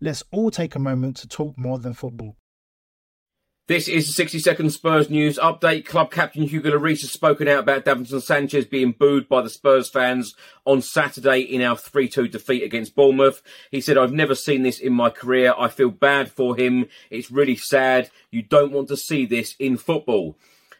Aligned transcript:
Let's 0.00 0.22
all 0.30 0.50
take 0.50 0.74
a 0.74 0.78
moment 0.78 1.16
to 1.18 1.28
talk 1.28 1.58
more 1.58 1.78
than 1.78 1.94
football. 1.94 2.36
This 3.66 3.86
is 3.86 4.06
the 4.06 4.12
60 4.14 4.38
second 4.38 4.70
Spurs 4.70 5.10
news 5.10 5.38
update. 5.38 5.84
Club 5.84 6.10
captain 6.10 6.44
Hugo 6.44 6.70
Lloris 6.70 7.02
has 7.02 7.12
spoken 7.12 7.48
out 7.48 7.58
about 7.58 7.84
Davinson 7.84 8.22
Sanchez 8.22 8.64
being 8.64 8.92
booed 8.92 9.28
by 9.28 9.42
the 9.42 9.50
Spurs 9.50 9.90
fans 9.90 10.34
on 10.64 10.80
Saturday 10.80 11.40
in 11.40 11.60
our 11.60 11.76
3-2 11.76 12.30
defeat 12.30 12.62
against 12.62 12.94
Bournemouth. 12.94 13.42
He 13.70 13.82
said, 13.82 13.98
I've 13.98 14.12
never 14.12 14.34
seen 14.34 14.62
this 14.62 14.78
in 14.78 14.94
my 14.94 15.10
career. 15.10 15.52
I 15.58 15.68
feel 15.68 15.90
bad 15.90 16.30
for 16.30 16.56
him. 16.56 16.86
It's 17.10 17.30
really 17.30 17.56
sad. 17.56 18.08
You 18.30 18.40
don't 18.40 18.72
want 18.72 18.88
to 18.88 18.96
see 18.96 19.26
this 19.26 19.54
in 19.58 19.76
football. 19.76 20.38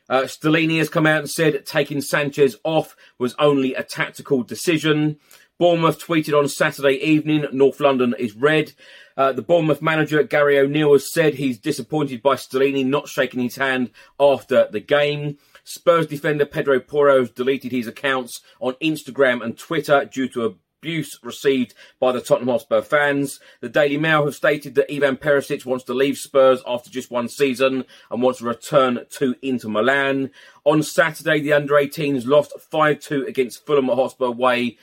Uh, 0.08 0.22
Stellini 0.22 0.78
has 0.78 0.88
come 0.88 1.06
out 1.06 1.20
and 1.20 1.30
said 1.30 1.66
taking 1.66 2.00
Sanchez 2.00 2.56
off 2.64 2.96
was 3.18 3.34
only 3.38 3.74
a 3.74 3.82
tactical 3.82 4.42
decision. 4.42 5.18
Bournemouth 5.58 5.98
tweeted 5.98 6.38
on 6.38 6.48
Saturday 6.48 6.94
evening, 7.04 7.46
North 7.52 7.80
London 7.80 8.14
is 8.18 8.36
red. 8.36 8.72
Uh, 9.16 9.32
the 9.32 9.42
Bournemouth 9.42 9.82
manager, 9.82 10.22
Gary 10.22 10.58
O'Neill, 10.58 10.92
has 10.92 11.12
said 11.12 11.34
he's 11.34 11.58
disappointed 11.58 12.22
by 12.22 12.36
Stellini 12.36 12.86
not 12.86 13.08
shaking 13.08 13.40
his 13.40 13.56
hand 13.56 13.90
after 14.20 14.68
the 14.70 14.78
game. 14.78 15.38
Spurs 15.64 16.06
defender 16.06 16.46
Pedro 16.46 16.78
Porro 16.78 17.18
has 17.20 17.30
deleted 17.30 17.72
his 17.72 17.88
accounts 17.88 18.40
on 18.60 18.74
Instagram 18.74 19.44
and 19.44 19.58
Twitter 19.58 20.04
due 20.04 20.28
to 20.28 20.44
abuse 20.80 21.18
received 21.24 21.74
by 21.98 22.12
the 22.12 22.20
Tottenham 22.20 22.50
Hotspur 22.50 22.82
fans. 22.82 23.40
The 23.60 23.68
Daily 23.68 23.96
Mail 23.96 24.24
have 24.24 24.36
stated 24.36 24.76
that 24.76 24.92
Ivan 24.94 25.16
Perisic 25.16 25.66
wants 25.66 25.84
to 25.86 25.94
leave 25.94 26.16
Spurs 26.16 26.62
after 26.66 26.88
just 26.88 27.10
one 27.10 27.28
season 27.28 27.84
and 28.12 28.22
wants 28.22 28.38
to 28.38 28.44
return 28.44 29.00
to 29.10 29.34
Inter 29.42 29.68
Milan. 29.68 30.30
On 30.64 30.84
Saturday, 30.84 31.40
the 31.40 31.52
under 31.52 31.74
18s 31.74 32.26
lost 32.26 32.52
5 32.60 33.00
2 33.00 33.26
against 33.26 33.66
Fulham 33.66 33.90
at 33.90 33.96
Hotspur 33.96 34.30
Way 34.30 34.78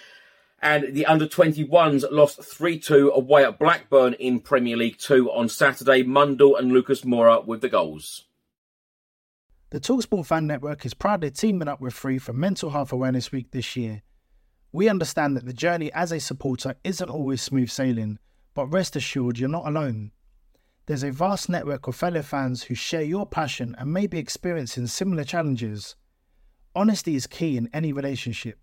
and 0.65 0.95
the 0.95 1.05
under 1.05 1.27
21s 1.27 2.03
lost 2.11 2.43
3 2.43 2.79
2 2.79 3.11
away 3.11 3.45
at 3.45 3.59
Blackburn 3.59 4.13
in 4.15 4.39
Premier 4.39 4.75
League 4.75 4.97
2 4.97 5.31
on 5.31 5.47
Saturday. 5.47 6.03
Mundle 6.03 6.57
and 6.57 6.71
Lucas 6.71 7.01
Moura 7.01 7.45
with 7.45 7.61
the 7.61 7.69
goals. 7.69 8.25
The 9.69 9.79
Talksport 9.79 10.25
Fan 10.25 10.47
Network 10.47 10.83
is 10.83 10.95
proudly 10.95 11.29
teaming 11.29 11.67
up 11.67 11.79
with 11.79 11.93
Free 11.93 12.17
for 12.17 12.33
Mental 12.33 12.71
Health 12.71 12.91
Awareness 12.91 13.31
Week 13.31 13.51
this 13.51 13.75
year. 13.75 14.01
We 14.71 14.89
understand 14.89 15.37
that 15.37 15.45
the 15.45 15.53
journey 15.53 15.93
as 15.93 16.11
a 16.11 16.19
supporter 16.19 16.73
isn't 16.83 17.11
always 17.11 17.43
smooth 17.43 17.69
sailing, 17.69 18.17
but 18.55 18.65
rest 18.65 18.95
assured 18.95 19.37
you're 19.37 19.47
not 19.47 19.67
alone. 19.67 20.13
There's 20.87 21.03
a 21.03 21.11
vast 21.11 21.47
network 21.47 21.87
of 21.87 21.95
fellow 21.95 22.23
fans 22.23 22.63
who 22.63 22.73
share 22.73 23.03
your 23.03 23.27
passion 23.27 23.75
and 23.77 23.93
may 23.93 24.07
be 24.07 24.17
experiencing 24.17 24.87
similar 24.87 25.25
challenges. 25.25 25.95
Honesty 26.75 27.15
is 27.15 27.27
key 27.27 27.55
in 27.55 27.69
any 27.71 27.93
relationship 27.93 28.57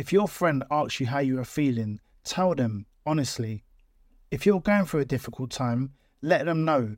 if 0.00 0.14
your 0.14 0.26
friend 0.26 0.64
asks 0.70 0.98
you 0.98 1.04
how 1.04 1.18
you 1.18 1.38
are 1.38 1.44
feeling, 1.44 2.00
tell 2.24 2.54
them 2.54 2.86
honestly. 3.04 3.64
If 4.30 4.46
you're 4.46 4.62
going 4.62 4.86
through 4.86 5.00
a 5.00 5.04
difficult 5.04 5.50
time, 5.50 5.92
let 6.22 6.46
them 6.46 6.64
know. 6.64 6.96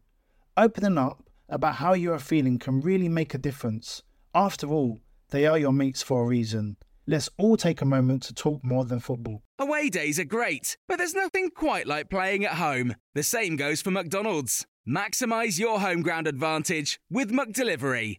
Opening 0.56 0.98
up 0.98 1.24
about 1.48 1.74
how 1.74 1.94
you 1.94 2.12
are 2.12 2.20
feeling 2.20 2.60
can 2.60 2.80
really 2.80 3.08
make 3.08 3.34
a 3.34 3.38
difference. 3.38 4.04
After 4.36 4.68
all, 4.68 5.00
they 5.30 5.46
are 5.46 5.58
your 5.58 5.72
mates 5.72 6.00
for 6.00 6.22
a 6.22 6.26
reason. 6.26 6.76
Let's 7.04 7.28
all 7.38 7.56
take 7.56 7.80
a 7.80 7.84
moment 7.84 8.22
to 8.22 8.34
talk 8.34 8.62
more 8.62 8.84
than 8.84 9.00
football. 9.00 9.42
Away 9.58 9.88
days 9.88 10.20
are 10.20 10.24
great, 10.24 10.76
but 10.86 10.98
there's 10.98 11.12
nothing 11.12 11.50
quite 11.50 11.88
like 11.88 12.08
playing 12.08 12.44
at 12.44 12.54
home. 12.54 12.94
The 13.16 13.24
same 13.24 13.56
goes 13.56 13.82
for 13.82 13.90
McDonald's. 13.90 14.64
Maximize 14.88 15.58
your 15.58 15.80
home 15.80 16.02
ground 16.02 16.28
advantage 16.28 17.00
with 17.10 17.32
McDelivery. 17.32 18.18